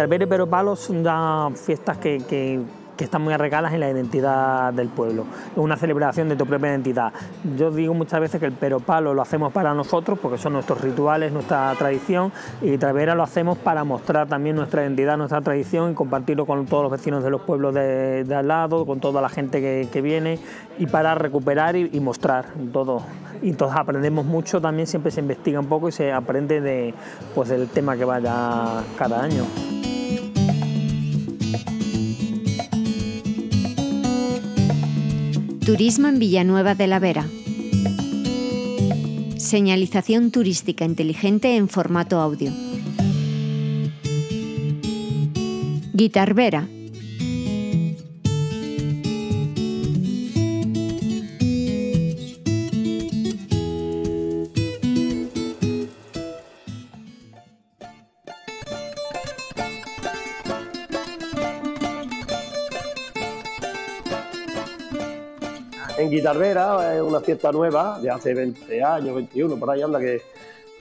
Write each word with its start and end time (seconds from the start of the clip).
Guitarvera 0.00 0.24
y 0.24 0.26
Pero 0.28 0.46
Palo 0.46 0.76
son 0.76 1.04
ya 1.04 1.48
fiestas 1.54 1.98
que, 1.98 2.22
que 2.28 2.58
que 3.00 3.04
están 3.04 3.22
muy 3.22 3.32
arraigadas 3.32 3.72
en 3.72 3.80
la 3.80 3.88
identidad 3.88 4.74
del 4.74 4.88
pueblo. 4.88 5.24
Es 5.52 5.56
una 5.56 5.78
celebración 5.78 6.28
de 6.28 6.36
tu 6.36 6.44
propia 6.44 6.68
identidad. 6.68 7.14
Yo 7.56 7.70
digo 7.70 7.94
muchas 7.94 8.20
veces 8.20 8.38
que 8.38 8.44
el 8.44 8.52
peropalo 8.52 9.14
lo 9.14 9.22
hacemos 9.22 9.54
para 9.54 9.72
nosotros 9.72 10.18
porque 10.18 10.36
son 10.36 10.52
nuestros 10.52 10.82
rituales, 10.82 11.32
nuestra 11.32 11.74
tradición 11.78 12.30
y 12.60 12.76
Travera 12.76 13.14
lo 13.14 13.22
hacemos 13.22 13.56
para 13.56 13.84
mostrar 13.84 14.28
también 14.28 14.54
nuestra 14.54 14.82
identidad, 14.82 15.16
nuestra 15.16 15.40
tradición 15.40 15.92
y 15.92 15.94
compartirlo 15.94 16.44
con 16.44 16.66
todos 16.66 16.82
los 16.82 16.92
vecinos 16.92 17.24
de 17.24 17.30
los 17.30 17.40
pueblos 17.40 17.72
de, 17.72 18.26
al 18.36 18.48
lado, 18.48 18.84
con 18.84 19.00
toda 19.00 19.22
la 19.22 19.30
gente 19.30 19.62
que, 19.90 20.00
viene 20.02 20.38
y 20.78 20.86
para 20.86 21.14
recuperar 21.14 21.76
y, 21.76 22.00
mostrar 22.00 22.48
todo. 22.70 23.00
Y 23.40 23.54
todos 23.54 23.74
aprendemos 23.76 24.26
mucho, 24.26 24.60
también 24.60 24.86
siempre 24.86 25.10
se 25.10 25.20
investiga 25.20 25.58
un 25.58 25.68
poco 25.68 25.88
y 25.88 25.92
se 25.92 26.12
aprende 26.12 26.60
de, 26.60 26.92
pues, 27.34 27.48
del 27.48 27.66
tema 27.68 27.96
que 27.96 28.04
vaya 28.04 28.82
cada 28.98 29.22
año. 29.22 29.44
Turismo 35.70 36.08
en 36.08 36.18
Villanueva 36.18 36.74
de 36.74 36.88
la 36.88 36.98
Vera. 36.98 37.24
Señalización 39.36 40.32
turística 40.32 40.84
inteligente 40.84 41.54
en 41.54 41.68
formato 41.68 42.20
audio. 42.20 42.50
Guitar 45.92 46.34
Guitarrera, 66.20 66.96
es 66.96 67.00
una 67.00 67.20
fiesta 67.20 67.50
nueva 67.50 67.98
de 67.98 68.10
hace 68.10 68.34
20 68.34 68.84
años, 68.84 69.14
21, 69.14 69.56
por 69.56 69.70
ahí 69.70 69.80
anda, 69.80 69.98
que, 69.98 70.20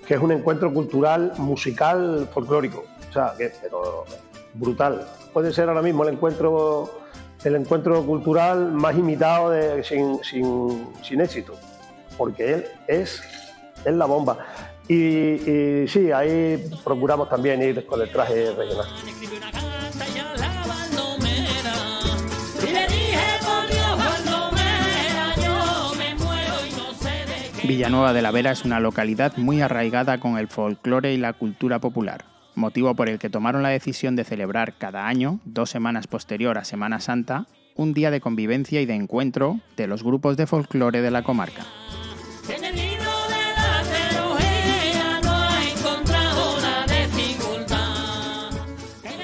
que 0.05 0.15
es 0.15 0.19
un 0.19 0.33
encuentro 0.33 0.73
cultural, 0.73 1.31
musical, 1.37 2.27
folclórico. 2.33 2.83
O 3.09 3.13
sea, 3.13 3.33
que, 3.37 3.49
pero 3.61 4.03
brutal. 4.53 5.07
Puede 5.31 5.53
ser 5.53 5.69
ahora 5.69 5.81
mismo 5.81 6.03
el 6.03 6.15
encuentro, 6.15 6.99
el 7.45 7.55
encuentro 7.55 8.05
cultural 8.05 8.69
más 8.73 8.97
imitado 8.97 9.51
de, 9.51 9.81
sin, 9.81 10.21
sin, 10.25 10.89
sin, 11.01 11.21
éxito, 11.21 11.53
porque 12.17 12.55
él 12.55 12.65
es, 12.87 13.21
es 13.85 13.93
la 13.93 14.05
bomba. 14.07 14.39
Y, 14.89 15.87
sí, 15.87 16.11
ahí 16.11 16.69
procuramos 16.83 17.29
también 17.29 17.61
ir 17.61 17.85
con 17.85 18.01
el 18.01 18.11
traje 18.11 18.51
regional. 18.51 18.87
Villanueva 27.69 28.13
de 28.13 28.23
la 28.23 28.31
Vera 28.31 28.49
es 28.49 28.65
una 28.65 28.79
localidad 28.79 29.37
muy 29.37 29.61
arraigada 29.61 30.19
con 30.19 30.39
el 30.39 30.47
folclore 30.47 31.13
y 31.13 31.17
la 31.17 31.33
cultura 31.33 31.77
popular, 31.77 32.25
motivo 32.55 32.95
por 32.95 33.09
el 33.09 33.19
que 33.19 33.29
tomaron 33.29 33.61
la 33.61 33.69
decisión 33.69 34.15
de 34.15 34.23
celebrar 34.23 34.73
cada 34.79 35.05
año, 35.05 35.39
dos 35.45 35.69
semanas 35.69 36.07
posterior 36.07 36.57
a 36.57 36.65
Semana 36.65 36.99
Santa, 36.99 37.45
un 37.75 37.93
día 37.93 38.09
de 38.09 38.21
convivencia 38.21 38.81
y 38.81 38.87
de 38.87 38.95
encuentro 38.95 39.59
de 39.77 39.85
los 39.85 40.01
grupos 40.01 40.35
de 40.35 40.47
folclore 40.47 41.03
de 41.03 41.11
la 41.11 41.21
comarca. 41.21 41.63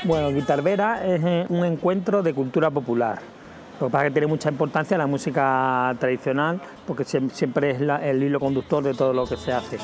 Bueno, 0.04 0.32
Guitarvera 0.32 1.04
es 1.04 1.24
eh, 1.26 1.46
un 1.50 1.66
encuentro 1.66 2.22
de 2.22 2.36
cultura 2.36 2.70
popular 2.70 3.24
lo 3.80 3.88
que 3.88 3.92
pasa 3.92 4.06
es 4.06 4.10
que 4.10 4.14
tiene 4.14 4.28
mucha 4.28 4.50
importancia 4.50 4.98
la 4.98 5.08
música 5.08 5.96
tradicional, 6.00 6.62
porque 6.88 7.04
siempre 7.04 7.72
es 7.72 7.82
el 7.82 8.24
hilo 8.24 8.40
conductor 8.40 8.84
de 8.84 8.94
todo 8.94 9.14
lo 9.14 9.26
que 9.26 9.38
se 9.38 9.52
hace. 9.52 9.78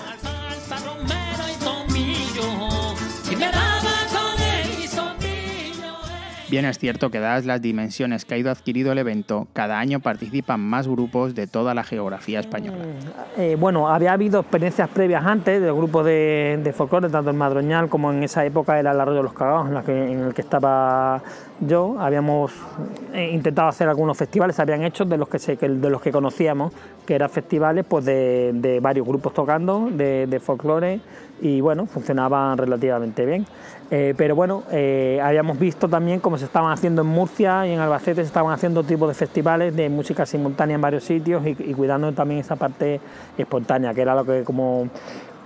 Bien 6.51 6.65
es 6.65 6.77
cierto 6.79 7.09
que 7.11 7.21
dadas 7.21 7.45
las 7.45 7.61
dimensiones 7.61 8.25
que 8.25 8.33
ha 8.33 8.37
ido 8.37 8.51
adquirido 8.51 8.91
el 8.91 8.97
evento, 8.97 9.47
cada 9.53 9.79
año 9.79 10.01
participan 10.01 10.59
más 10.59 10.85
grupos 10.85 11.33
de 11.33 11.47
toda 11.47 11.73
la 11.73 11.85
geografía 11.85 12.41
española. 12.41 12.83
Eh, 13.37 13.55
bueno, 13.57 13.87
había 13.87 14.11
habido 14.11 14.41
experiencias 14.41 14.89
previas 14.89 15.25
antes 15.25 15.61
de 15.61 15.71
grupos 15.71 16.05
de, 16.05 16.59
de 16.61 16.73
folclore, 16.73 17.07
tanto 17.07 17.29
en 17.29 17.37
Madroñal 17.37 17.87
como 17.87 18.11
en 18.11 18.23
esa 18.23 18.43
época 18.43 18.77
era 18.77 18.91
el 18.91 18.99
Arroyo 18.99 19.19
de 19.19 19.23
los 19.23 19.33
Cagados, 19.33 19.87
en, 19.87 20.19
el 20.19 20.33
que 20.33 20.41
estaba 20.41 21.23
yo. 21.61 21.95
Habíamos 21.97 22.51
eh, 23.13 23.31
intentado 23.31 23.69
hacer 23.69 23.87
algunos 23.87 24.17
festivales, 24.17 24.57
se 24.57 24.61
habían 24.61 24.83
hecho 24.83 25.05
de 25.05 25.17
los 25.17 25.29
que, 25.29 25.37
de 25.55 25.89
los 25.89 26.01
que 26.01 26.11
conocíamos, 26.11 26.73
que 27.05 27.15
eran 27.15 27.29
festivales 27.29 27.85
pues, 27.87 28.03
de, 28.03 28.79
varios 28.81 29.07
grupos 29.07 29.33
tocando, 29.33 29.87
de, 29.89 30.27
de 30.27 30.39
folclore, 30.41 30.99
y 31.41 31.59
bueno, 31.59 31.85
funcionaban 31.87 32.57
relativamente 32.57 33.25
bien. 33.25 33.45
Eh, 33.89 34.13
pero 34.15 34.35
bueno, 34.35 34.63
eh, 34.71 35.19
habíamos 35.21 35.59
visto 35.59 35.89
también 35.89 36.19
cómo 36.21 36.37
se 36.37 36.45
estaban 36.45 36.71
haciendo 36.71 37.01
en 37.01 37.09
Murcia 37.09 37.67
y 37.67 37.73
en 37.73 37.79
Albacete 37.79 38.21
se 38.21 38.27
estaban 38.27 38.53
haciendo 38.53 38.83
tipos 38.83 39.09
de 39.09 39.15
festivales 39.15 39.75
de 39.75 39.89
música 39.89 40.25
simultánea 40.25 40.75
en 40.75 40.81
varios 40.81 41.03
sitios 41.03 41.45
y, 41.45 41.55
cuidando 41.73 42.11
también 42.13 42.39
esa 42.39 42.55
parte 42.55 43.01
espontánea, 43.37 43.93
que 43.93 44.01
era 44.01 44.15
lo 44.15 44.23
que 44.23 44.43
como, 44.43 44.87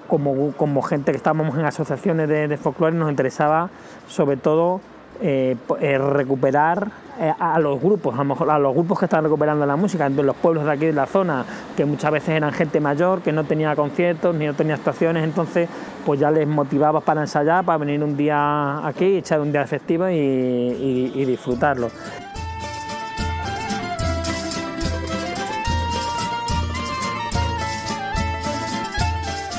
como, 0.08 0.52
como 0.52 0.82
gente 0.84 1.12
que 1.12 1.18
estábamos 1.18 1.58
en 1.58 1.66
asociaciones 1.66 2.28
de, 2.30 2.48
de 2.48 2.58
folclore 2.58 2.96
nos 2.96 3.10
interesaba 3.10 3.70
sobre 4.08 4.38
todo 4.38 4.82
eh, 5.22 5.56
eh, 5.80 5.98
recuperar 5.98 6.92
eh, 7.20 7.34
a 7.40 7.58
los 7.60 7.82
grupos, 7.82 8.14
a, 8.16 8.18
lo 8.18 8.26
mejor, 8.26 8.50
a 8.50 8.60
los 8.60 8.74
grupos 8.74 9.00
que 9.00 9.06
están 9.06 9.24
recuperando 9.24 9.66
la 9.66 9.76
música, 9.76 10.06
en 10.06 10.16
los 10.26 10.36
pueblos 10.36 10.66
de 10.66 10.72
aquí 10.72 10.86
de 10.86 10.94
la 10.94 11.06
zona, 11.06 11.46
que 11.78 11.86
muchas 11.86 12.12
veces 12.12 12.30
eran 12.30 12.52
gente 12.52 12.80
mayor, 12.80 13.22
que 13.22 13.32
no 13.32 13.44
tenía 13.46 13.76
conciertos 13.76 14.36
ni 14.36 14.46
no 14.46 14.54
tenía 14.54 14.76
actuaciones, 14.76 15.24
entonces 15.24 15.70
pues 16.06 16.20
ya 16.20 16.32
les 16.32 16.48
motivaba 16.48 17.02
para 17.02 17.22
ensayar, 17.22 17.64
para 17.64 17.78
venir 17.78 18.04
un 18.04 18.18
día 18.18 18.86
aquí, 18.86 19.18
echar 19.18 19.40
un 19.40 19.52
día 19.52 19.66
festivo 19.66 20.10
y, 20.10 21.12
y 21.16 21.26
disfrutarlo. 21.26 21.90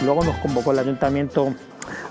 Luego 0.04 0.22
nos 0.22 0.36
convocó 0.36 0.72
el 0.72 0.78
ayuntamiento 0.78 1.54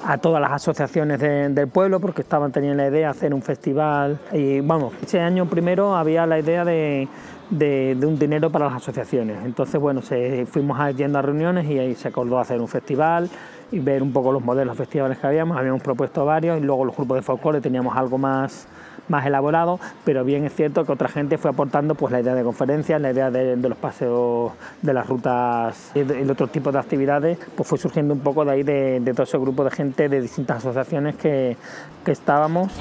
a 0.08 0.18
todas 0.20 0.40
las 0.42 0.52
asociaciones 0.52 1.20
del 1.20 1.68
pueblo 1.68 2.00
porque 2.00 2.22
estaban 2.22 2.52
teniendo 2.52 2.78
la 2.78 2.90
idea 2.90 3.00
de 3.00 3.06
hacer 3.06 3.34
un 3.34 3.42
festival 3.42 4.20
y 4.32 4.62
vamos, 4.62 4.94
ese 5.02 5.20
año 5.20 5.48
primero 5.48 5.96
había 5.96 6.26
la 6.28 6.38
idea 6.38 6.64
de, 6.64 7.08
de, 7.50 7.98
un 8.06 8.18
dinero 8.18 8.52
para 8.52 8.66
las 8.66 8.76
asociaciones. 8.76 9.38
Entonces, 9.44 9.80
bueno, 9.80 10.02
se, 10.02 10.46
fuimos 10.46 10.78
yendo 10.96 11.20
a 11.20 11.22
reuniones 11.22 11.66
y 11.66 11.80
ahí 11.80 11.96
se 11.96 12.08
acordó 12.08 12.40
hacer 12.40 12.62
un 12.62 12.68
festival 12.68 13.30
y 13.72 13.80
ver 13.80 14.04
un 14.04 14.14
poco 14.14 14.32
los 14.32 14.44
modelos 14.44 14.78
festivales 14.78 15.18
que 15.18 15.28
habíamos. 15.28 15.58
Habíamos 15.58 15.82
propuesto 15.82 16.24
varios 16.24 16.60
y 16.60 16.62
luego 16.62 16.86
los 16.86 16.96
grupos 16.96 17.18
de 17.18 17.22
folclore 17.24 17.62
teníamos 17.62 17.98
algo 17.98 18.18
más 18.18 18.68
más 19.08 19.26
elaborado, 19.26 19.80
pero 20.04 20.24
bien 20.24 20.46
es 20.46 20.54
cierto 20.54 20.86
que 20.86 20.92
otra 20.92 21.10
gente 21.10 21.38
fue 21.38 21.52
aportando 21.52 21.96
pues 21.96 22.12
la 22.12 22.22
idea 22.22 22.36
de 22.36 22.44
conferencias, 22.44 23.02
la 23.02 23.12
idea 23.12 23.32
de, 23.32 23.56
los 23.56 23.78
paseos, 23.78 24.54
de 24.82 24.94
las 24.94 25.08
rutas 25.08 25.92
y 25.96 26.04
de, 26.04 26.30
otros 26.32 26.52
tipos 26.52 26.74
de 26.74 26.80
actividades, 26.80 27.38
pues 27.56 27.68
fue 27.68 27.78
surgiendo 27.78 28.14
un 28.14 28.22
poco 28.22 28.46
de 28.46 28.52
ahí 28.52 28.64
de, 28.64 29.02
todo 29.14 29.24
ese 29.24 29.38
grupo 29.38 29.64
de 29.64 29.72
gente 29.72 30.10
de 30.10 30.22
distintas 30.22 30.58
asociaciones 30.58 31.16
que, 31.16 31.58
que 32.04 32.12
estábamos. 32.12 32.72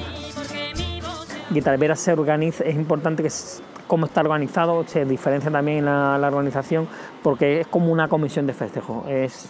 Guitarvera 1.49 1.95
se 1.95 2.11
organiza, 2.11 2.63
es 2.63 2.75
importante 2.75 3.21
que 3.23 3.29
cómo 3.87 4.05
está 4.05 4.21
organizado, 4.21 4.83
se 4.87 5.05
diferencia 5.05 5.51
también 5.51 5.85
la, 5.85 6.17
la 6.17 6.27
organización 6.27 6.87
porque 7.23 7.61
es 7.61 7.67
como 7.67 7.91
una 7.91 8.07
comisión 8.07 8.45
de 8.45 8.53
festejo, 8.53 9.03
es 9.07 9.49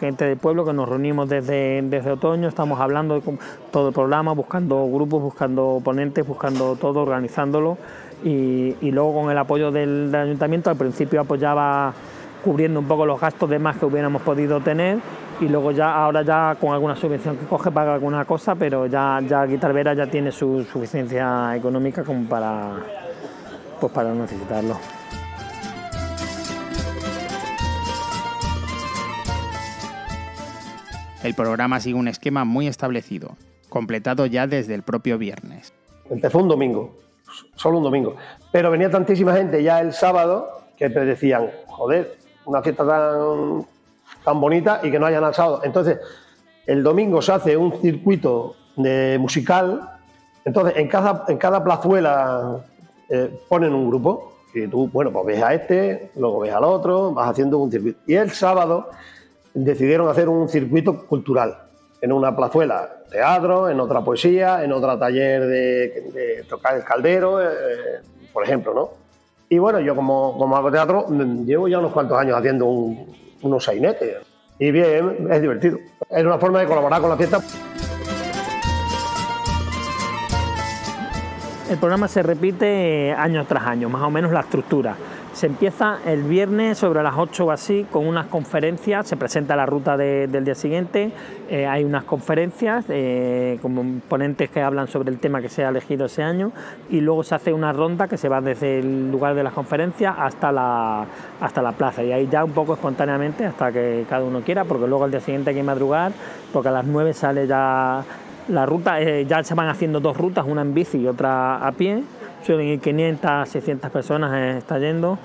gente 0.00 0.24
del 0.24 0.38
pueblo 0.38 0.64
que 0.64 0.72
nos 0.72 0.88
reunimos 0.88 1.28
desde, 1.28 1.82
desde 1.82 2.10
otoño, 2.10 2.48
estamos 2.48 2.80
hablando 2.80 3.20
de 3.20 3.38
todo 3.70 3.88
el 3.88 3.94
programa, 3.94 4.32
buscando 4.32 4.86
grupos, 4.90 5.22
buscando 5.22 5.80
ponentes, 5.84 6.26
buscando 6.26 6.76
todo, 6.76 7.02
organizándolo. 7.02 7.78
Y, 8.24 8.76
y 8.80 8.92
luego 8.92 9.20
con 9.20 9.30
el 9.30 9.38
apoyo 9.38 9.72
del, 9.72 10.12
del, 10.12 10.20
ayuntamiento 10.22 10.70
al 10.70 10.76
principio 10.76 11.20
apoyaba 11.20 11.92
cubriendo 12.44 12.80
un 12.80 12.86
poco 12.86 13.04
los 13.04 13.20
gastos 13.20 13.50
de 13.50 13.58
más 13.58 13.76
que 13.76 13.84
hubiéramos 13.84 14.22
podido 14.22 14.60
tener 14.60 14.98
y 15.40 15.48
luego 15.48 15.72
ya 15.72 15.92
ahora 15.92 16.22
ya 16.22 16.56
con 16.60 16.72
alguna 16.72 16.94
subvención 16.94 17.36
que 17.36 17.46
coge 17.46 17.70
paga 17.70 17.94
alguna 17.94 18.24
cosa, 18.24 18.54
pero 18.54 18.86
ya, 18.86 19.20
ya 19.26 19.44
Guitarvera 19.44 19.94
ya 19.94 20.06
tiene 20.06 20.30
su 20.30 20.64
suficiencia 20.64 21.54
económica 21.56 22.04
como 22.04 22.28
para 22.28 22.76
pues 23.82 23.92
para 23.92 24.10
no 24.10 24.22
necesitarlo. 24.22 24.76
El 31.24 31.34
programa 31.34 31.80
sigue 31.80 31.96
un 31.96 32.06
esquema 32.06 32.44
muy 32.44 32.68
establecido, 32.68 33.36
completado 33.68 34.26
ya 34.26 34.46
desde 34.46 34.74
el 34.74 34.82
propio 34.82 35.18
viernes. 35.18 35.72
Empezó 36.08 36.38
un 36.38 36.46
domingo, 36.46 36.96
solo 37.56 37.78
un 37.78 37.82
domingo, 37.82 38.14
pero 38.52 38.70
venía 38.70 38.88
tantísima 38.88 39.34
gente 39.34 39.60
ya 39.64 39.80
el 39.80 39.92
sábado 39.92 40.62
que 40.76 40.88
decían, 40.88 41.50
joder, 41.66 42.18
una 42.44 42.62
fiesta 42.62 42.86
tan, 42.86 43.66
tan 44.24 44.40
bonita 44.40 44.78
y 44.84 44.92
que 44.92 44.98
no 45.00 45.06
hayan 45.06 45.24
al 45.24 45.34
sábado. 45.34 45.62
Entonces, 45.64 45.98
el 46.66 46.84
domingo 46.84 47.20
se 47.20 47.32
hace 47.32 47.56
un 47.56 47.80
circuito 47.80 48.54
de 48.76 49.18
musical. 49.18 49.90
Entonces, 50.44 50.76
en 50.76 50.86
cada, 50.86 51.24
en 51.26 51.38
cada 51.38 51.64
plazuela 51.64 52.64
eh, 53.08 53.40
ponen 53.48 53.72
un 53.74 53.88
grupo 53.88 54.32
y 54.54 54.66
tú, 54.66 54.88
bueno, 54.92 55.12
pues 55.12 55.26
ves 55.26 55.42
a 55.42 55.54
este, 55.54 56.10
luego 56.16 56.40
ves 56.40 56.52
al 56.52 56.64
otro, 56.64 57.12
vas 57.12 57.30
haciendo 57.30 57.58
un 57.58 57.70
circuito. 57.70 57.98
Y 58.06 58.14
el 58.14 58.30
sábado 58.30 58.90
decidieron 59.54 60.08
hacer 60.08 60.28
un 60.28 60.48
circuito 60.48 61.06
cultural 61.06 61.56
en 62.00 62.12
una 62.12 62.34
plazuela 62.34 62.90
teatro, 63.10 63.68
en 63.68 63.78
otra 63.80 64.02
poesía, 64.02 64.64
en 64.64 64.72
otra 64.72 64.98
taller 64.98 65.46
de, 65.46 66.44
tocar 66.48 66.76
el 66.76 66.84
caldero, 66.84 67.42
eh, 67.42 68.00
por 68.32 68.44
ejemplo, 68.44 68.74
¿no? 68.74 68.90
Y 69.48 69.58
bueno, 69.58 69.80
yo 69.80 69.94
como, 69.94 70.36
como 70.38 70.56
hago 70.56 70.70
teatro, 70.70 71.06
llevo 71.44 71.68
ya 71.68 71.78
unos 71.78 71.92
cuantos 71.92 72.18
años 72.18 72.38
haciendo 72.38 72.66
unos 72.66 73.64
sainetes. 73.64 74.16
Y 74.58 74.70
bien, 74.70 75.28
es 75.30 75.42
divertido. 75.42 75.78
Es 76.08 76.24
una 76.24 76.38
forma 76.38 76.60
de 76.60 76.66
colaborar 76.66 77.00
con 77.00 77.10
la 77.10 77.16
fiesta. 77.16 77.40
El 81.72 81.78
programa 81.78 82.06
se 82.06 82.22
repite 82.22 83.14
año 83.16 83.46
tras 83.46 83.64
año, 83.64 83.88
más 83.88 84.02
o 84.02 84.10
menos 84.10 84.30
la 84.30 84.40
estructura. 84.40 84.94
Se 85.32 85.46
empieza 85.46 86.00
el 86.04 86.22
viernes 86.22 86.76
sobre 86.76 87.02
las 87.02 87.14
8 87.16 87.46
o 87.46 87.50
así 87.50 87.86
con 87.90 88.06
unas 88.06 88.26
conferencias, 88.26 89.08
se 89.08 89.16
presenta 89.16 89.56
la 89.56 89.64
ruta 89.64 89.96
del 89.96 90.44
día 90.44 90.54
siguiente, 90.54 91.12
eh, 91.48 91.66
hay 91.66 91.84
unas 91.84 92.04
conferencias 92.04 92.84
eh, 92.90 93.58
con 93.62 94.02
ponentes 94.06 94.50
que 94.50 94.60
hablan 94.60 94.86
sobre 94.88 95.10
el 95.10 95.18
tema 95.18 95.40
que 95.40 95.48
se 95.48 95.64
ha 95.64 95.70
elegido 95.70 96.04
ese 96.04 96.22
año 96.22 96.52
y 96.90 97.00
luego 97.00 97.22
se 97.24 97.36
hace 97.36 97.54
una 97.54 97.72
ronda 97.72 98.06
que 98.06 98.18
se 98.18 98.28
va 98.28 98.42
desde 98.42 98.80
el 98.80 99.10
lugar 99.10 99.34
de 99.34 99.42
las 99.42 99.54
conferencias 99.54 100.14
hasta 100.18 100.52
la, 100.52 101.06
hasta 101.40 101.62
la 101.62 101.72
plaza 101.72 102.02
y 102.02 102.12
ahí 102.12 102.28
ya 102.30 102.44
un 102.44 102.52
poco 102.52 102.74
espontáneamente 102.74 103.46
hasta 103.46 103.72
que 103.72 104.04
cada 104.10 104.24
uno 104.24 104.42
quiera 104.42 104.64
porque 104.64 104.86
luego 104.86 105.06
el 105.06 105.10
día 105.10 105.20
siguiente 105.20 105.48
hay 105.50 105.56
que 105.56 105.62
madrugar 105.62 106.12
porque 106.52 106.68
a 106.68 106.72
las 106.72 106.84
9 106.84 107.14
sale 107.14 107.46
ya 107.46 108.04
la 108.48 108.66
ruta, 108.66 109.00
eh, 109.00 109.26
ya 109.26 109.42
se 109.42 109.54
van 109.54 109.68
haciendo 109.68 110.00
dos 110.00 110.16
rutas, 110.16 110.44
una 110.46 110.62
en 110.62 110.74
bici 110.74 110.98
y 110.98 111.06
otra 111.06 111.66
a 111.66 111.72
pie. 111.72 112.02
Suelen 112.44 112.66
ir 112.66 112.80
500, 112.80 113.48
600 113.48 113.90
personas 113.90 114.32
eh, 114.34 114.58
está 114.58 114.78
yendo 114.78 115.18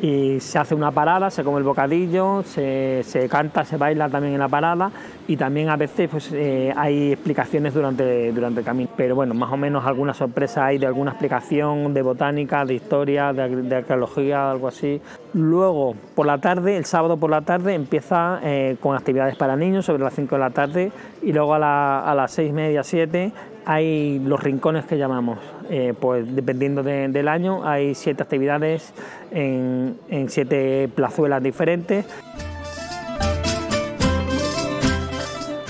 y 0.00 0.40
se 0.40 0.58
hace 0.58 0.74
una 0.74 0.90
parada, 0.90 1.30
se 1.30 1.44
come 1.44 1.58
el 1.58 1.64
bocadillo, 1.64 2.42
se, 2.42 3.04
canta, 3.30 3.64
se 3.64 3.76
baila 3.76 4.08
también 4.08 4.34
en 4.34 4.40
la 4.40 4.48
parada 4.48 4.90
y 5.26 5.36
también 5.36 5.68
a 5.68 5.76
veces 5.76 6.08
pues, 6.10 6.32
eh, 6.32 6.72
hay 6.76 7.12
explicaciones 7.12 7.74
durante, 7.74 8.32
durante 8.32 8.60
el 8.60 8.66
camino. 8.66 8.90
Pero 8.96 9.14
bueno, 9.14 9.34
más 9.34 9.52
o 9.52 9.56
menos 9.56 9.84
alguna 9.86 10.14
sorpresa 10.14 10.66
hay 10.66 10.78
de 10.78 10.86
alguna 10.86 11.12
explicación 11.12 11.94
de 11.94 12.02
botánica, 12.02 12.64
de 12.64 12.74
historia, 12.74 13.32
de, 13.32 13.76
arqueología, 13.76 14.50
algo 14.50 14.68
así. 14.68 15.00
Luego, 15.32 15.94
por 16.14 16.26
la 16.26 16.38
tarde, 16.38 16.76
el 16.76 16.84
sábado 16.84 17.16
por 17.16 17.30
la 17.30 17.42
tarde, 17.42 17.74
empieza 17.74 18.40
eh, 18.42 18.76
con 18.80 18.96
actividades 18.96 19.36
para 19.36 19.56
niños 19.56 19.86
sobre 19.86 20.02
las 20.02 20.14
5 20.14 20.34
de 20.34 20.40
la 20.40 20.50
tarde 20.50 20.92
y 21.22 21.32
luego 21.32 21.54
a, 21.54 22.14
las 22.14 22.32
6 22.32 22.50
y 22.50 22.52
media, 22.52 22.82
7 22.82 23.32
hay 23.66 24.18
los 24.18 24.42
rincones 24.42 24.84
que 24.84 24.98
llamamos, 24.98 25.38
eh, 25.70 25.94
pues 25.98 26.34
dependiendo 26.34 26.82
del 26.82 27.28
año, 27.28 27.66
hay 27.66 27.94
siete 27.94 28.22
actividades 28.22 28.92
en, 29.30 29.96
siete 30.28 30.88
plazuelas 30.94 31.42
diferentes. 31.42 32.06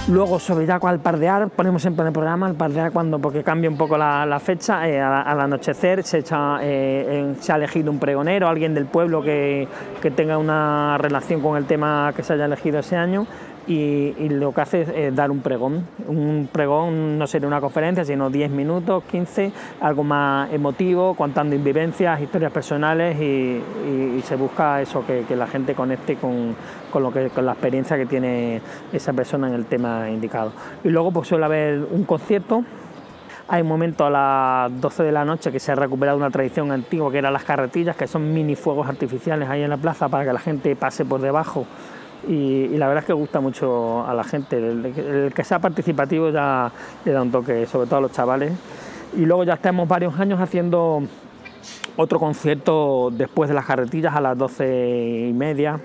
Luego 0.07 0.39
sobre 0.39 0.67
ya 0.67 0.77
al 0.77 1.01
pardear, 1.01 1.49
ponemos 1.49 1.81
siempre 1.81 2.03
en 2.03 2.09
el 2.09 2.13
programa 2.13 2.47
el 2.47 2.57
pardear 2.57 2.93
cuando, 2.93 3.19
porque 3.19 3.43
cambia 3.43 3.71
un 3.71 3.79
poco 3.79 3.97
la, 3.97 4.39
fecha, 4.39 4.87
eh, 4.87 5.01
al 5.01 5.41
anochecer 5.41 6.03
se, 6.03 6.23
eh, 6.61 7.35
se 7.41 7.53
ha 7.53 7.57
elegido 7.57 7.91
un 7.91 7.99
pregonero, 7.99 8.47
alguien 8.47 8.75
del 8.75 8.85
pueblo 8.85 9.23
que, 9.23 9.67
que 10.03 10.11
tenga 10.11 10.37
una 10.37 10.99
relación 10.99 11.41
con 11.41 11.57
el 11.57 11.65
tema 11.65 12.13
que 12.15 12.23
se 12.23 12.35
haya 12.35 12.45
elegido 12.45 12.81
ese 12.81 12.97
año 12.97 13.27
y, 13.67 14.29
lo 14.29 14.53
que 14.53 14.61
hace 14.61 15.07
es 15.07 15.15
dar 15.15 15.31
un 15.31 15.41
pregón. 15.41 15.87
Un 16.07 16.49
pregón 16.51 17.19
no 17.19 17.27
sería 17.27 17.49
una 17.49 17.61
conferencia, 17.61 18.05
sino 18.05 18.31
10 18.31 18.51
minutos, 18.51 19.05
15, 19.11 19.53
algo 19.81 20.05
más 20.05 20.53
emotivo, 20.53 21.15
contando 21.15 21.57
vivencias, 21.59 22.21
historias 22.21 22.53
personales 22.53 23.21
y, 23.21 23.63
se 24.25 24.37
busca 24.37 24.81
eso, 24.81 25.05
que, 25.07 25.25
la 25.37 25.47
gente 25.47 25.75
conecte 25.75 26.17
con, 26.17 26.55
lo 26.95 27.13
que, 27.13 27.29
con 27.31 27.45
la 27.45 27.53
experiencia 27.53 27.97
que 27.97 28.07
tiene 28.07 28.61
esa 28.93 29.13
persona 29.13 29.49
en 29.49 29.55
el 29.55 29.67
tema 29.67 30.09
indicado. 30.11 30.53
Y 30.83 30.89
luego 30.89 31.11
pues 31.13 31.29
suele 31.29 31.45
haber 31.45 31.87
un 31.91 32.05
concierto 32.05 32.65
hay 33.47 33.61
un 33.61 33.69
momento 33.69 34.07
a 34.07 34.11
las 34.11 34.81
12 34.81 35.03
de 35.03 35.13
la 35.13 35.25
noche 35.25 35.53
que 35.53 35.61
se 35.61 35.71
ha 35.71 35.75
recuperado 35.75 36.17
una 36.17 36.31
tradición 36.31 36.73
antigua 36.73 37.13
que 37.13 37.19
eran 37.19 37.33
las 37.33 37.45
carretillas, 37.45 37.95
que 37.95 38.07
son 38.07 38.33
mini 38.33 38.57
fuegos 38.57 38.89
artificiales 38.89 39.51
ahí 39.51 39.63
en 39.63 39.69
la 39.69 39.77
plaza 39.77 40.09
para 40.09 40.25
que 40.25 40.33
la 40.33 40.39
gente 40.39 40.75
pase 40.77 41.05
por 41.05 41.21
debajo 41.21 41.67
y, 42.29 42.69
la 42.77 42.87
verdad 42.89 43.03
es 43.03 43.07
que 43.07 43.13
gusta 43.13 43.41
mucho 43.41 44.07
a 44.07 44.15
la 44.15 44.25
gente. 44.25 44.57
El, 44.57 45.33
que 45.35 45.45
sea 45.45 45.59
participativo 45.59 46.31
ya 46.31 46.71
le 47.05 47.13
da 47.13 47.23
un 47.23 47.31
toque, 47.31 47.67
sobre 47.67 47.87
todo 47.87 47.99
a 47.99 48.03
los 48.03 48.13
chavales. 48.13 48.53
Y 49.17 49.27
luego 49.27 49.45
ya 49.45 49.55
estamos 49.55 49.87
varios 49.87 50.19
años 50.19 50.41
haciendo 50.41 51.03
otro 51.97 52.19
concierto 52.19 53.11
después 53.13 53.49
de 53.49 53.55
las 53.55 53.65
carretillas 53.65 54.15
a 54.15 54.21
las 54.21 54.37
doce 54.37 55.27
y 55.29 55.33
media 55.33 55.81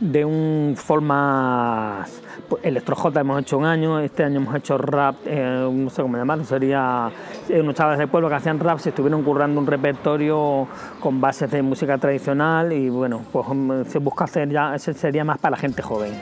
de 0.00 0.24
un 0.24 0.74
forma 0.76 2.04
pues, 2.48 2.64
electro 2.64 2.96
J 2.96 3.20
hemos 3.20 3.40
hecho 3.40 3.58
un 3.58 3.64
año, 3.64 4.00
este 4.00 4.24
año 4.24 4.40
hemos 4.40 4.54
hecho 4.54 4.78
rap, 4.78 5.16
eh, 5.26 5.68
no 5.72 5.90
sé 5.90 6.02
cómo 6.02 6.16
llamarlo, 6.16 6.44
sería 6.44 7.10
eh, 7.48 7.60
unos 7.60 7.74
chavales 7.74 7.98
del 7.98 8.08
pueblo 8.08 8.28
que 8.28 8.34
hacían 8.34 8.58
rap, 8.60 8.78
se 8.78 8.90
estuvieron 8.90 9.22
currando 9.22 9.60
un 9.60 9.66
repertorio 9.66 10.66
con 11.00 11.20
bases 11.20 11.50
de 11.50 11.62
música 11.62 11.98
tradicional 11.98 12.72
y 12.72 12.88
bueno, 12.88 13.22
pues 13.32 13.46
se 13.88 13.98
busca 13.98 14.24
hacer 14.24 14.48
ya, 14.50 14.74
ese 14.74 14.94
sería 14.94 15.24
más 15.24 15.38
para 15.38 15.52
la 15.52 15.58
gente 15.58 15.82
joven. 15.82 16.12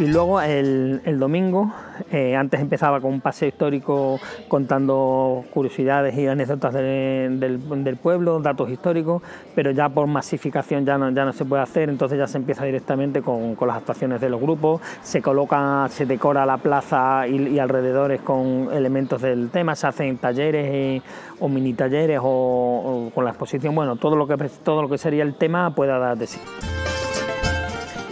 Y 0.00 0.06
luego 0.06 0.40
el, 0.40 1.18
domingo, 1.18 1.70
eh, 2.10 2.36
antes 2.36 2.60
empezaba 2.60 3.00
con 3.00 3.12
un 3.12 3.20
paseo 3.20 3.48
histórico 3.48 4.18
contando 4.48 5.44
curiosidades 5.52 6.16
y 6.16 6.26
anécdotas 6.26 6.74
del, 6.74 7.98
pueblo, 8.02 8.40
datos 8.40 8.70
históricos, 8.70 9.22
pero 9.54 9.70
ya 9.70 9.88
por 9.88 10.06
masificación 10.06 10.84
ya 10.84 10.98
no, 10.98 11.10
ya 11.10 11.24
no 11.24 11.32
se 11.32 11.44
puede 11.44 11.62
hacer, 11.62 11.88
entonces 11.88 12.18
ya 12.18 12.26
se 12.26 12.38
empieza 12.38 12.64
directamente 12.64 13.22
con, 13.22 13.56
las 13.66 13.76
actuaciones 13.76 14.20
de 14.20 14.30
los 14.30 14.40
grupos, 14.40 14.80
se 15.02 15.20
coloca, 15.20 15.86
se 15.90 16.06
decora 16.06 16.46
la 16.46 16.56
plaza 16.56 17.26
y, 17.28 17.58
alrededores 17.58 18.20
con 18.22 18.68
elementos 18.72 19.22
del 19.22 19.50
tema, 19.50 19.74
se 19.74 19.86
hacen 19.86 20.16
talleres 20.18 21.02
o 21.38 21.48
mini 21.48 21.74
talleres 21.74 22.20
o, 22.22 23.10
con 23.14 23.24
la 23.24 23.30
exposición, 23.30 23.74
bueno, 23.74 23.96
todo 23.96 24.16
lo 24.16 24.26
que, 24.26 24.36
todo 24.64 24.82
lo 24.82 24.88
que 24.88 24.98
sería 24.98 25.22
el 25.22 25.34
tema 25.34 25.74
pueda 25.74 25.98
dar 25.98 26.16
de 26.16 26.26
sí. 26.26 26.40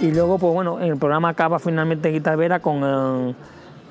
Y 0.00 0.12
luego, 0.12 0.38
pues 0.38 0.52
bueno, 0.52 0.78
el 0.78 0.97
programa 0.97 1.30
acaba 1.30 1.59
finalmente 1.59 2.14
en 2.14 2.23
Vera 2.23 2.61
con. 2.61 2.83
Eh, 2.85 3.35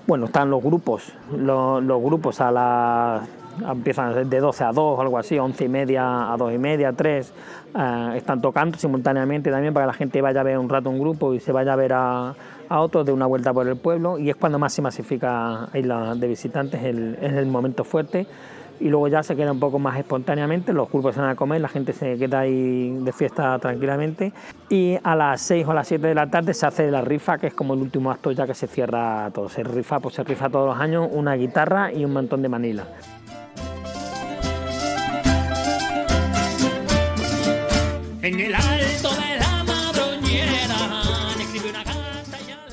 bueno, 0.08 0.26
están 0.26 0.50
los 0.50 0.64
grupos. 0.64 1.14
Los, 1.38 1.84
grupos 2.02 2.40
a 2.42 2.52
las. 2.52 3.30
Empiezan 3.70 4.30
de 4.30 4.40
12 4.40 4.64
a 4.64 4.72
2 4.72 4.78
o 4.78 5.02
algo 5.02 5.18
así, 5.18 5.38
11 5.38 5.66
y 5.66 5.68
media 5.68 6.32
a 6.32 6.38
2 6.38 6.54
y 6.54 6.58
media, 6.58 6.94
3. 6.94 7.34
Eh, 7.76 8.14
están 8.16 8.40
tocando 8.40 8.78
simultáneamente 8.78 9.50
también 9.50 9.74
para 9.74 9.86
que 9.86 9.88
la 9.88 9.94
gente 9.94 10.22
vaya 10.22 10.42
a 10.42 10.44
ver 10.44 10.60
un 10.60 10.70
rato 10.70 10.92
un 10.92 11.00
grupo 11.00 11.34
y 11.34 11.40
se 11.40 11.52
vaya 11.52 11.74
a 11.74 11.76
ver 11.76 11.92
a, 11.94 12.36
a 12.70 12.80
otros 12.80 13.06
de 13.06 13.12
una 13.12 13.26
vuelta 13.26 13.52
por 13.54 13.68
el 13.68 13.76
pueblo. 13.76 14.20
Y 14.20 14.30
es 14.30 14.36
cuando 14.36 14.60
más 14.60 14.74
se 14.74 14.82
masifica 14.82 15.70
Isla 15.74 16.14
de 16.16 16.28
visitantes, 16.28 16.82
es 16.82 17.34
el 17.34 17.48
momento 17.48 17.84
fuerte 17.84 18.28
y 18.80 18.90
luego 18.90 19.08
ya 19.08 19.24
se 19.24 19.36
queda 19.36 19.52
un 19.52 19.60
poco 19.60 19.80
más 19.80 19.98
espontáneamente, 19.98 20.74
los 20.74 20.90
grupos 20.90 21.16
se 21.16 21.22
van 21.22 21.30
a 21.30 21.36
comer, 21.36 21.62
la 21.62 21.68
gente 21.68 21.94
se 21.94 22.18
queda 22.18 22.42
ahí 22.42 22.98
de 23.00 23.12
fiesta 23.12 23.58
tranquilamente. 23.60 24.34
Y 24.70 24.98
a 25.04 25.16
las 25.16 25.42
6 25.42 25.68
o 25.68 25.72
a 25.72 25.76
las 25.76 25.88
7 25.88 26.08
de 26.08 26.16
la 26.16 26.30
tarde 26.30 26.54
se 26.54 26.66
hace 26.66 26.92
la 26.92 27.02
rifa, 27.02 27.38
que 27.38 27.48
es 27.48 27.54
como 27.54 27.74
el 27.74 27.82
último 27.82 28.12
acto 28.12 28.32
ya 28.32 28.46
que 28.46 28.54
se 28.54 28.68
cierra 28.68 29.30
todo, 29.34 29.50
se 29.50 29.64
rifa, 29.64 30.00
pues 30.00 30.16
se 30.16 30.24
rifa 30.24 30.50
todos 30.50 30.68
los 30.68 30.80
años 30.80 31.08
una 31.12 31.36
guitarra 31.36 31.92
y 31.92 32.06
un 32.06 32.14
montón 32.14 32.42
de 32.42 32.50
manila. 32.50 32.86
En 38.22 38.40
el 38.40 38.54
alto 38.54 39.10
de 39.10 39.40
la 39.40 39.48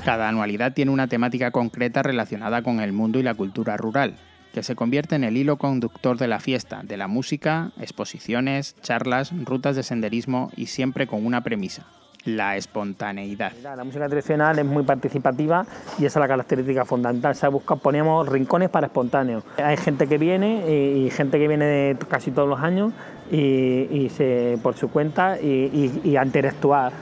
Cada 0.04 0.28
anualidad 0.28 0.74
tiene 0.74 0.90
una 0.90 1.06
temática 1.06 1.50
concreta 1.50 2.02
relacionada 2.02 2.60
con 2.62 2.80
el 2.80 2.92
mundo 2.92 3.18
y 3.18 3.22
la 3.22 3.32
cultura 3.34 3.78
rural 3.78 4.14
que 4.54 4.62
se 4.62 4.76
convierte 4.76 5.16
en 5.16 5.24
el 5.24 5.36
hilo 5.36 5.56
conductor 5.56 6.16
de 6.16 6.28
la 6.28 6.38
fiesta, 6.38 6.82
de 6.84 6.96
la 6.96 7.08
música, 7.08 7.72
exposiciones, 7.80 8.76
charlas, 8.82 9.32
rutas 9.44 9.74
de 9.74 9.82
senderismo 9.82 10.52
y 10.56 10.66
siempre 10.66 11.08
con 11.08 11.26
una 11.26 11.42
premisa, 11.42 11.86
la 12.24 12.56
espontaneidad. 12.56 13.52
La 13.64 13.82
música 13.82 14.08
tradicional 14.08 14.56
es 14.60 14.64
muy 14.64 14.84
participativa 14.84 15.66
y 15.98 16.04
esa 16.04 16.20
es 16.20 16.22
la 16.22 16.28
característica 16.28 16.84
fundamental. 16.84 17.34
Se 17.34 17.48
busca, 17.48 17.74
ponemos 17.74 18.28
rincones 18.28 18.70
para 18.70 18.86
espontáneos. 18.86 19.42
Hay 19.56 19.76
gente 19.76 20.06
que 20.06 20.18
viene 20.18 20.70
y, 20.70 21.10
gente 21.10 21.40
que 21.40 21.48
viene 21.48 21.64
de 21.64 21.98
casi 22.08 22.30
todos 22.30 22.48
los 22.48 22.60
años 22.60 22.92
y, 23.32 24.08
se, 24.16 24.56
por 24.62 24.76
su 24.76 24.88
cuenta 24.88 25.36
y, 25.40 26.16
a 26.16 26.24
interactuar 26.24 26.92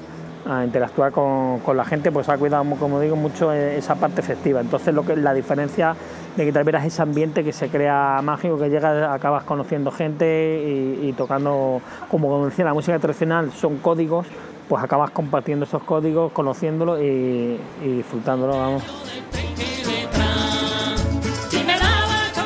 a 0.47 0.65
interactuar 0.65 1.13
con, 1.13 1.61
la 1.77 1.85
gente, 1.85 2.11
pues 2.11 2.29
ha 2.29 2.37
cuidado, 2.37 2.65
como 2.79 3.01
digo, 3.01 3.17
mucho 3.17 3.53
esa 3.53 3.95
parte 3.95 4.23
festiva. 4.23 4.61
Entonces, 4.61 4.95
lo 4.95 5.05
que 5.05 5.17
la 5.17 5.35
diferencia 5.35 5.95
de 6.37 6.45
que 6.45 6.53
tal 6.53 6.65
vez 6.65 6.85
ese 6.85 7.03
ambiente 7.03 7.45
que 7.45 7.53
se 7.53 7.69
crea 7.69 8.21
mágico, 8.23 8.59
que 8.59 8.69
llega, 8.69 9.13
acabas 9.13 9.45
conociendo 9.45 9.91
gente 9.91 10.99
y, 11.03 11.13
tocando, 11.13 11.81
como 12.11 12.45
decía, 12.47 12.65
la 12.65 12.75
música 12.75 12.99
tradicional 12.99 13.53
son 13.53 13.79
códigos, 13.79 14.27
pues 14.69 14.83
acabas 14.83 15.11
compartiendo 15.11 15.65
esos 15.65 15.83
códigos, 15.83 16.33
conociéndolos 16.33 17.01
y, 17.01 17.59
y 17.85 17.89
disfrutándolo, 17.97 18.57
vamos. 18.57 19.42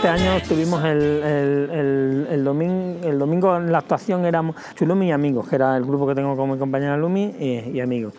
Este 0.06 0.22
año 0.22 0.36
estuvimos 0.36 0.84
el, 0.84 2.28
el, 2.30 2.44
domingo, 2.44 3.08
el 3.08 3.18
domingo 3.18 3.56
en 3.56 3.72
la 3.72 3.78
actuación 3.78 4.24
éramos 4.24 4.54
Chulumi 4.76 5.08
y 5.08 5.10
Amigos, 5.10 5.48
que 5.48 5.56
era 5.56 5.76
el 5.76 5.84
grupo 5.84 6.06
que 6.06 6.14
tengo 6.14 6.36
con 6.36 6.48
mi 6.48 6.56
compañera 6.56 6.96
Lumi 6.96 7.34
y, 7.40 7.80
Amigos. 7.80 8.14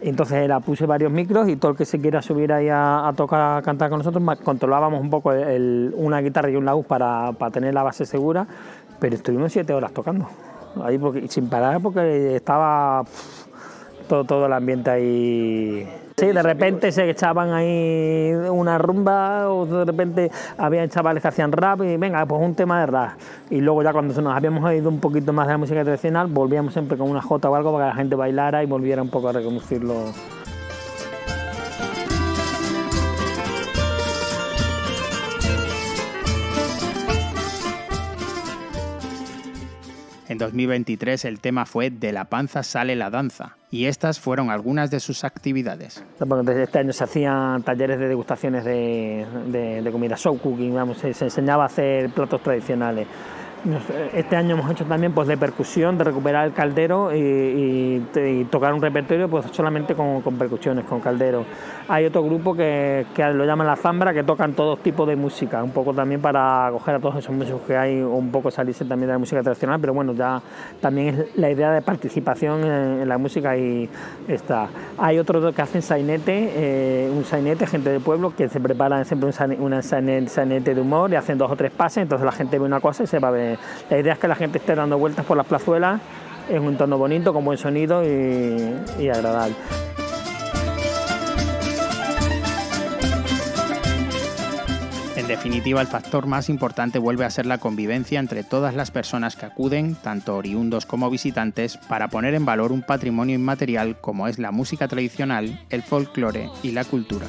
Entonces 0.00 0.46
la 0.48 0.60
puse 0.60 0.86
varios 0.86 1.10
micros 1.10 1.48
y 1.48 1.56
todo 1.56 1.72
el 1.72 1.76
que 1.76 1.84
se 1.84 2.00
quiera 2.00 2.22
subir 2.22 2.52
ahí 2.52 2.68
a, 2.70 3.12
tocar, 3.16 3.58
a 3.58 3.62
cantar 3.62 3.90
con 3.90 3.98
nosotros, 3.98 4.22
controlábamos 4.44 5.00
un 5.00 5.10
poco 5.10 5.32
una 5.96 6.20
guitarra 6.20 6.48
y 6.48 6.54
un 6.54 6.64
laúd 6.64 6.84
para, 6.84 7.32
para 7.32 7.50
tener 7.50 7.74
la 7.74 7.82
base 7.82 8.06
segura, 8.06 8.46
pero 9.00 9.16
estuvimos 9.16 9.52
siete 9.52 9.74
horas 9.74 9.92
tocando, 9.92 10.28
ahí 10.84 10.96
porque, 10.96 11.26
sin 11.26 11.48
parar 11.48 11.80
porque 11.82 12.36
estaba 12.36 13.02
todo, 14.12 14.24
todo 14.24 14.44
el 14.44 14.52
ambiente 14.52 14.90
ahí 14.90 15.88
Sí, 16.18 16.26
de 16.26 16.42
repente 16.42 16.92
se 16.92 17.08
echaban 17.08 17.50
ahí 17.50 18.30
una 18.50 18.76
rumba 18.76 19.48
o 19.48 19.64
de 19.64 19.86
repente 19.86 20.30
había 20.58 20.86
chavales 20.86 21.22
que 21.22 21.28
hacían 21.28 21.50
rap 21.50 21.80
y 21.80 21.96
venga, 21.96 22.24
pues 22.26 22.42
un 22.42 22.54
tema 22.54 22.80
de 22.80 22.86
rap. 22.86 23.12
Y 23.48 23.62
luego 23.62 23.82
ya 23.82 23.92
cuando 23.92 24.20
nos 24.20 24.36
habíamos 24.36 24.62
oído 24.62 24.90
un 24.90 25.00
poquito 25.00 25.32
más 25.32 25.46
de 25.46 25.54
la 25.54 25.58
música 25.58 25.82
tradicional, 25.82 26.26
volvíamos 26.26 26.74
siempre 26.74 26.98
con 26.98 27.10
una 27.10 27.22
jota 27.22 27.48
o 27.48 27.54
algo 27.54 27.72
para 27.72 27.86
que 27.86 27.88
la 27.88 27.96
gente 27.96 28.14
bailara 28.14 28.62
y 28.62 28.66
volviera 28.66 29.00
un 29.00 29.08
poco 29.08 29.30
a 29.30 29.32
reconducirlo. 29.32 29.94
En 40.32 40.38
2023 40.38 41.26
el 41.26 41.40
tema 41.40 41.66
fue 41.66 41.90
De 41.90 42.10
la 42.10 42.24
panza 42.24 42.62
sale 42.62 42.96
la 42.96 43.10
danza 43.10 43.58
y 43.70 43.84
estas 43.84 44.18
fueron 44.18 44.50
algunas 44.50 44.90
de 44.90 44.98
sus 44.98 45.24
actividades. 45.24 46.02
Desde 46.18 46.62
este 46.62 46.78
año 46.78 46.92
se 46.94 47.04
hacían 47.04 47.62
talleres 47.62 47.98
de 47.98 48.08
degustaciones 48.08 48.64
de, 48.64 49.88
comida, 49.92 50.16
show 50.16 50.38
cooking, 50.38 50.74
vamos, 50.74 50.98
se 50.98 51.08
enseñaba 51.08 51.64
a 51.64 51.66
hacer 51.66 52.08
platos 52.10 52.42
tradicionales. 52.42 53.06
Este 54.12 54.34
año 54.34 54.56
hemos 54.56 54.68
hecho 54.70 54.84
también 54.84 55.12
pues, 55.12 55.28
de 55.28 55.36
percusión, 55.36 55.96
de 55.96 56.02
recuperar 56.02 56.46
el 56.46 56.52
caldero 56.52 57.14
y, 57.14 58.04
tocar 58.50 58.74
un 58.74 58.82
repertorio 58.82 59.28
pues, 59.28 59.46
solamente 59.52 59.94
con, 59.94 60.20
percusiones, 60.36 60.84
con 60.84 61.00
caldero. 61.00 61.44
Hay 61.86 62.04
otro 62.04 62.24
grupo 62.24 62.54
que, 62.54 63.06
lo 63.16 63.44
llaman 63.44 63.66
la 63.68 63.76
Zambra, 63.76 64.12
que 64.12 64.24
tocan 64.24 64.54
todos 64.54 64.80
tipos 64.80 65.06
de 65.06 65.14
música, 65.14 65.62
un 65.62 65.70
poco 65.70 65.94
también 65.94 66.20
para 66.20 66.66
acoger 66.66 66.96
a 66.96 66.98
todos 66.98 67.16
esos 67.16 67.34
músicos 67.34 67.60
que 67.62 67.76
hay, 67.76 68.00
un 68.00 68.32
poco 68.32 68.50
salirse 68.50 68.84
también 68.84 69.08
de 69.08 69.12
la 69.12 69.18
música 69.18 69.42
tradicional, 69.42 69.78
pero 69.80 69.94
bueno, 69.94 70.12
ya 70.12 70.42
también 70.80 71.08
es 71.08 71.36
la 71.36 71.50
idea 71.50 71.70
de 71.70 71.82
participación 71.82 72.64
en, 72.64 73.08
la 73.08 73.18
música 73.18 73.56
y 73.56 73.88
está. 74.26 74.68
Hay 74.98 75.18
otros 75.18 75.54
que 75.54 75.62
hacen 75.62 75.82
sainete, 75.82 76.52
eh, 76.54 77.12
un 77.14 77.24
sainete, 77.24 77.66
gente 77.66 77.90
del 77.90 78.00
pueblo, 78.00 78.34
que 78.36 78.48
se 78.48 78.60
preparan 78.60 79.04
siempre 79.04 79.30
un 79.58 79.82
sainete 79.82 80.74
de 80.74 80.80
humor 80.80 81.12
y 81.12 81.14
hacen 81.14 81.38
dos 81.38 81.50
o 81.50 81.56
tres 81.56 81.70
pases, 81.70 82.02
entonces 82.02 82.24
la 82.24 82.32
gente 82.32 82.58
ve 82.58 82.64
una 82.64 82.80
cosa 82.80 83.04
y 83.04 83.06
se 83.06 83.18
va 83.18 83.28
a 83.28 83.32
ver 83.32 83.51
la 83.90 83.98
idea 83.98 84.12
es 84.14 84.18
que 84.18 84.28
la 84.28 84.34
gente 84.34 84.58
esté 84.58 84.74
dando 84.74 84.98
vueltas 84.98 85.24
por 85.24 85.36
las 85.36 85.46
plazuelas 85.46 86.00
en 86.48 86.62
un 86.62 86.68
entorno 86.70 86.98
bonito, 86.98 87.32
con 87.32 87.44
buen 87.44 87.58
sonido 87.58 88.02
y, 88.04 89.08
agradable. 89.08 89.54
En 95.16 95.28
definitiva, 95.28 95.80
el 95.80 95.86
factor 95.86 96.26
más 96.26 96.48
importante 96.48 96.98
vuelve 96.98 97.24
a 97.24 97.30
ser 97.30 97.46
la 97.46 97.58
convivencia 97.58 98.18
entre 98.18 98.42
todas 98.42 98.74
las 98.74 98.90
personas 98.90 99.36
que 99.36 99.46
acuden, 99.46 99.94
tanto 99.94 100.36
oriundos 100.36 100.84
como 100.84 101.08
visitantes, 101.10 101.76
para 101.76 102.08
poner 102.08 102.34
en 102.34 102.44
valor 102.44 102.72
un 102.72 102.82
patrimonio 102.82 103.36
inmaterial 103.36 103.98
como 104.00 104.26
es 104.26 104.38
la 104.38 104.50
música 104.50 104.88
tradicional, 104.88 105.60
el 105.70 105.82
folclore 105.82 106.50
y 106.62 106.72
la 106.72 106.84
cultura. 106.84 107.28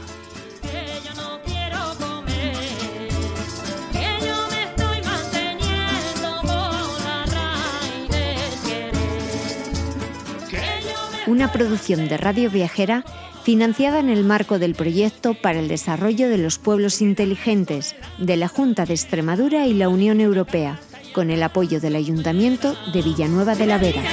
Una 11.34 11.52
producción 11.52 12.08
de 12.08 12.18
Radio 12.18 12.52
Viajera 12.52 13.04
financiada 13.44 13.98
en 13.98 14.10
el 14.10 14.24
marco 14.24 14.60
del 14.60 14.76
proyecto 14.76 15.34
para 15.34 15.58
el 15.58 15.68
desarrollo 15.68 16.30
de 16.30 16.38
los 16.38 16.60
pueblos 16.60 17.02
inteligentes 17.02 17.96
de 18.20 18.38
la 18.38 18.48
Junta 18.48 18.86
de 18.86 18.94
Extremadura 18.94 19.66
y 19.66 19.74
la 19.74 19.90
Unión 19.90 20.22
Europea, 20.22 20.80
con 21.12 21.32
el 21.32 21.42
apoyo 21.42 21.82
del 21.82 21.96
Ayuntamiento 21.96 22.76
de 22.94 23.02
Villanueva 23.02 23.56
de 23.56 23.66
la 23.66 23.80
Vera. 23.80 24.04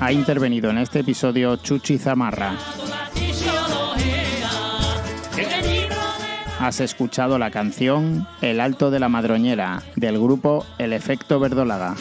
Ha 0.00 0.12
intervenido 0.12 0.70
en 0.70 0.78
este 0.78 1.00
episodio 1.00 1.56
Chuchi 1.56 1.98
Zamarra. 1.98 2.87
Has 6.60 6.80
escuchado 6.80 7.38
la 7.38 7.52
canción 7.52 8.26
El 8.40 8.60
Alto 8.60 8.90
de 8.90 8.98
la 8.98 9.08
Madroñera 9.08 9.82
del 9.94 10.18
grupo 10.18 10.66
El 10.78 10.92
Efecto 10.92 11.38
Verdolaga. 11.38 11.94